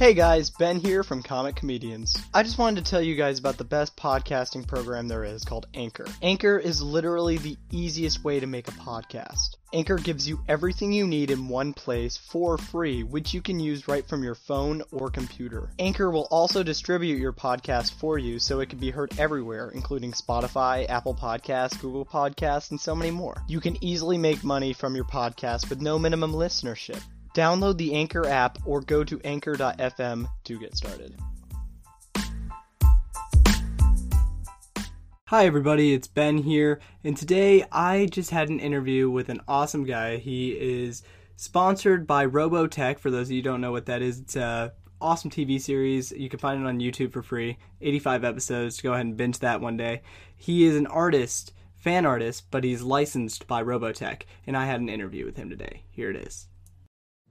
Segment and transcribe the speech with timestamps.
[0.00, 2.16] Hey guys, Ben here from Comic Comedians.
[2.32, 5.66] I just wanted to tell you guys about the best podcasting program there is called
[5.74, 6.06] Anchor.
[6.22, 9.56] Anchor is literally the easiest way to make a podcast.
[9.74, 13.88] Anchor gives you everything you need in one place for free, which you can use
[13.88, 15.68] right from your phone or computer.
[15.78, 20.12] Anchor will also distribute your podcast for you so it can be heard everywhere, including
[20.12, 23.36] Spotify, Apple Podcasts, Google Podcasts, and so many more.
[23.48, 27.02] You can easily make money from your podcast with no minimum listenership.
[27.34, 31.14] Download the Anchor app or go to anchor.fm to get started.
[35.26, 39.84] Hi, everybody, it's Ben here, and today I just had an interview with an awesome
[39.84, 40.16] guy.
[40.16, 41.04] He is
[41.36, 42.98] sponsored by Robotech.
[42.98, 46.10] For those of you don't know what that is, it's a awesome TV series.
[46.10, 47.58] You can find it on YouTube for free.
[47.80, 48.80] 85 episodes.
[48.80, 50.02] Go ahead and binge that one day.
[50.36, 54.88] He is an artist, fan artist, but he's licensed by Robotech, and I had an
[54.88, 55.84] interview with him today.
[55.90, 56.48] Here it is.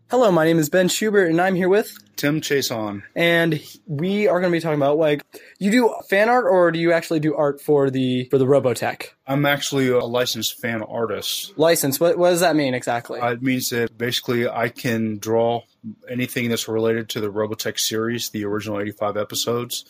[0.09, 3.03] Hello, my name is Ben Schubert, and I'm here with Tim Chason.
[3.15, 5.21] and we are going to be talking about like
[5.59, 9.09] you do fan art or do you actually do art for the for the Robotech
[9.27, 11.55] I'm actually a licensed fan artist.
[11.59, 11.99] license?
[11.99, 13.19] What what does that mean exactly?
[13.19, 15.61] Uh, It means that basically I can draw
[16.09, 19.85] anything that's related to the Robotech series, the original 85 episodes.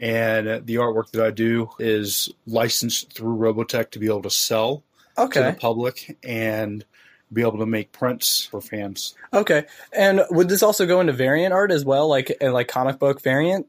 [0.00, 4.82] And the artwork that I do is licensed through Robotech to be able to sell
[5.16, 5.40] okay.
[5.40, 6.84] to the public and
[7.32, 9.14] be able to make prints for fans.
[9.32, 9.64] okay.
[9.92, 13.66] And would this also go into variant art as well, like like comic book variant?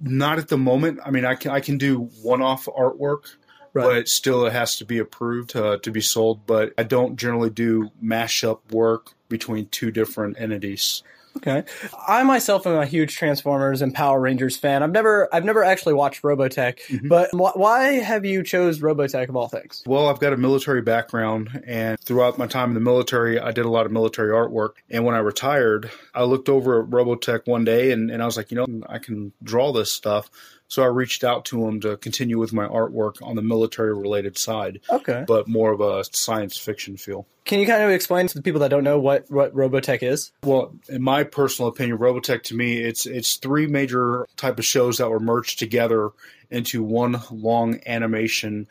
[0.00, 1.00] Not at the moment.
[1.04, 3.34] I mean, I can I can do one-off artwork,
[3.74, 3.84] Right.
[3.84, 6.46] but still it has to be approved uh, to be sold.
[6.46, 11.02] But I don't generally do mashup work between two different entities.
[11.38, 11.64] Okay.
[12.06, 14.82] I myself am a huge Transformers and Power Rangers fan.
[14.82, 17.08] I've never I've never actually watched Robotech, Mhm.
[17.08, 19.82] but wh- why have you chose Robotech of all things?
[19.86, 23.64] Well, I've got a military background, and throughout my time in the military, I did
[23.64, 24.74] a lot of military artwork.
[24.90, 28.36] And when I retired, I looked over at Robotech one day and, and I was
[28.36, 30.30] like, you know, I can draw this stuff.
[30.72, 34.38] So I reached out to him to continue with my artwork on the military related
[34.38, 35.22] side, Okay.
[35.28, 37.26] but more of a science fiction feel.
[37.44, 40.32] Can you kind of explain to the people that don't know what what Robotech is?
[40.42, 44.96] Well, in my personal opinion, Robotech to me, it's it's three major type of shows
[44.96, 46.12] that were merged together
[46.50, 48.66] into one long animation.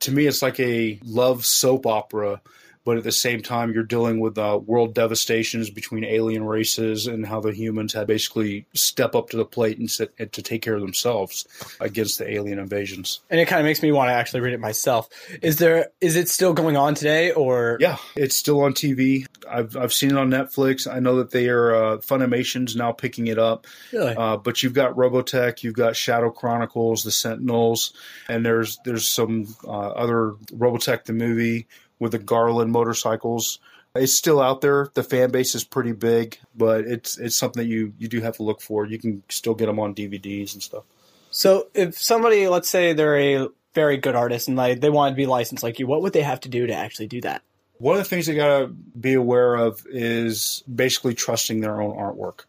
[0.00, 2.42] To me, it's like a love soap opera,
[2.86, 7.26] but at the same time, you're dealing with uh, world devastations between alien races and
[7.26, 10.62] how the humans had basically step up to the plate and, sit, and to take
[10.62, 11.48] care of themselves
[11.80, 13.18] against the alien invasions.
[13.28, 15.08] And it kind of makes me want to actually read it myself.
[15.42, 19.26] Is there is it still going on today or Yeah, it's still on TV.
[19.50, 20.90] I've I've seen it on Netflix.
[20.90, 23.66] I know that they are uh, Funimation's now picking it up.
[23.92, 24.14] really?
[24.14, 27.94] Uh, but you've got Robotech, you've got Shadow Chronicles, the Sentinels,
[28.28, 31.66] and there's there's some uh, other Robotech the movie
[31.98, 33.58] with the Garland motorcycles.
[33.94, 34.90] It's still out there.
[34.94, 38.36] The fan base is pretty big, but it's it's something that you you do have
[38.36, 38.86] to look for.
[38.86, 40.84] You can still get them on DVDs and stuff.
[41.30, 45.16] so if somebody let's say they're a very good artist and like they want to
[45.16, 47.42] be licensed like you, what would they have to do to actually do that?
[47.78, 51.94] One of the things they got to be aware of is basically trusting their own
[51.94, 52.44] artwork.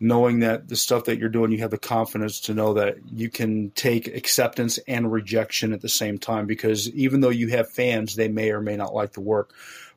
[0.00, 3.30] Knowing that the stuff that you're doing, you have the confidence to know that you
[3.30, 6.46] can take acceptance and rejection at the same time.
[6.46, 9.52] Because even though you have fans, they may or may not like the work.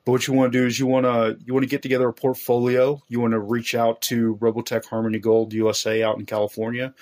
[0.05, 2.07] But what you want to do is you want to you want to get together
[2.07, 3.03] a portfolio.
[3.09, 6.93] You want to reach out to Robotech Harmony Gold USA out in California,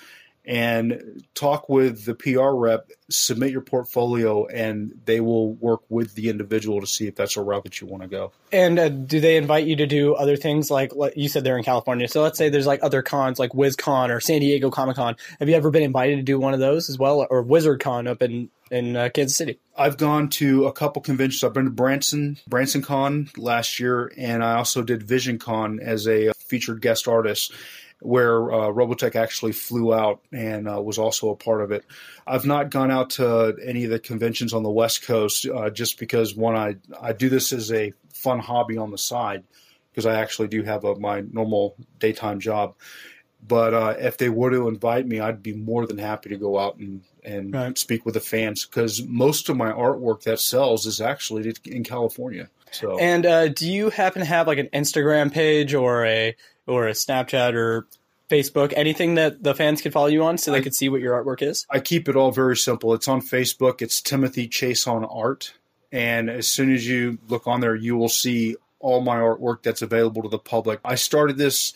[0.46, 6.28] and talk with the PR rep, submit your portfolio, and they will work with the
[6.28, 8.32] individual to see if that's a route that you want to go.
[8.52, 11.64] And uh, do they invite you to do other things like, you said they're in
[11.64, 12.06] California?
[12.06, 15.16] So let's say there's like other cons like WizCon or San Diego Comic Con.
[15.40, 18.22] Have you ever been invited to do one of those as well, or WizardCon up
[18.22, 19.58] in in uh, Kansas City?
[19.76, 21.44] I've gone to a couple conventions.
[21.44, 26.06] I've been to Branson, Branson Con last year, and I also did Vision Con as
[26.06, 27.52] a featured guest artist,
[28.00, 31.84] where uh, Robotech actually flew out and uh, was also a part of it.
[32.26, 35.98] I've not gone out to any of the conventions on the West Coast uh, just
[35.98, 39.44] because one, I I do this as a fun hobby on the side
[39.90, 42.74] because I actually do have a, my normal daytime job.
[43.46, 46.58] But uh, if they were to invite me, I'd be more than happy to go
[46.58, 47.78] out and, and Right.
[47.78, 52.48] speak with the fans because most of my artwork that sells is actually in California.
[52.72, 56.34] So And uh, do you happen to have like an Instagram page or a
[56.66, 57.86] or a Snapchat or
[58.28, 61.00] Facebook, anything that the fans can follow you on so they I- could see what
[61.00, 61.66] your artwork is?
[61.70, 62.92] I keep it all very simple.
[62.94, 63.82] It's on Facebook.
[63.82, 65.54] It's Timothy Chase on Art,
[65.92, 69.82] and as soon as you look on there, you will see all my artwork that's
[69.82, 70.80] available to the public.
[70.84, 71.72] I started this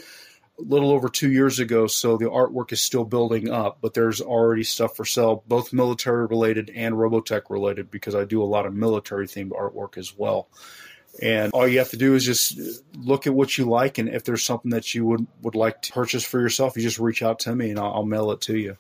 [0.59, 4.21] a little over two years ago, so the artwork is still building up, but there's
[4.21, 8.67] already stuff for sale, both military related and Robotech related, because I do a lot
[8.67, 10.49] of military themed artwork as well.
[11.21, 12.59] And all you have to do is just
[12.97, 15.93] look at what you like, and if there's something that you would would like to
[15.93, 18.57] purchase for yourself, you just reach out to me, and I'll, I'll mail it to
[18.57, 18.77] you.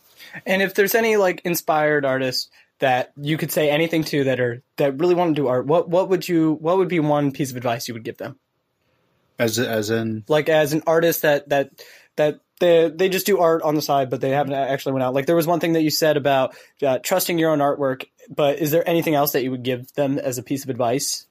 [0.47, 4.62] And if there's any like inspired artists that you could say anything to that are
[4.77, 7.50] that really want to do art, what what would you what would be one piece
[7.50, 8.38] of advice you would give them?
[9.38, 11.71] As as in, Like as an artist that that
[12.17, 15.15] that they they just do art on the side, but they haven't actually went out.
[15.15, 18.61] Like there was one thing that you said about uh, trusting your own artwork, but
[18.61, 21.27] is there anything else that you would give them as a piece of advice?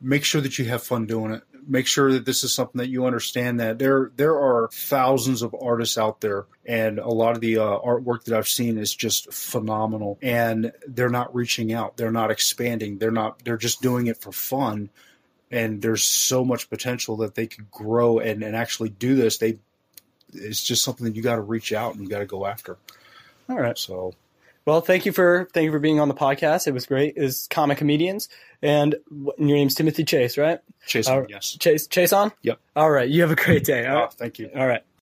[0.00, 1.42] Make sure that you have fun doing it.
[1.66, 5.54] Make sure that this is something that you understand that there there are thousands of
[5.60, 9.32] artists out there, and a lot of the uh, artwork that I've seen is just
[9.32, 10.18] phenomenal.
[10.22, 14.32] And they're not reaching out, they're not expanding, they're not they're just doing it for
[14.32, 14.90] fun.
[15.50, 19.38] And there's so much potential that they could grow and, and actually do this.
[19.38, 19.58] They
[20.32, 22.76] it's just something that you got to reach out and you got to go after.
[23.48, 23.78] All right.
[23.78, 24.14] So
[24.68, 26.66] Well, thank you for thank you for being on the podcast.
[26.66, 27.16] It was great.
[27.16, 28.28] Was comic comedians,
[28.60, 30.58] and your name's Timothy Chase, right?
[30.86, 31.24] Chase, right.
[31.30, 31.56] yes.
[31.58, 32.32] Chase Chase on.
[32.42, 32.60] Yep.
[32.76, 33.08] All right.
[33.08, 33.86] You have a great day.
[33.86, 34.12] All Ah, right.
[34.12, 34.50] thank you.
[34.54, 34.82] All right.